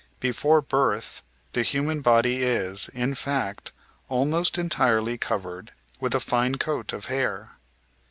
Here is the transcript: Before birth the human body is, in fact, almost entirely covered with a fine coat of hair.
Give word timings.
Before 0.19 0.61
birth 0.63 1.21
the 1.53 1.61
human 1.61 2.01
body 2.01 2.41
is, 2.41 2.89
in 2.89 3.13
fact, 3.13 3.71
almost 4.09 4.57
entirely 4.57 5.15
covered 5.19 5.73
with 5.99 6.15
a 6.15 6.19
fine 6.19 6.55
coat 6.55 6.91
of 6.91 7.05
hair. 7.05 7.51